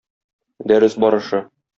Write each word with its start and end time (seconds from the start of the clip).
Дәрес 0.71 0.97
барышы. 1.03 1.43